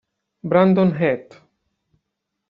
Brandon 0.41 0.97
Heath 0.97 1.37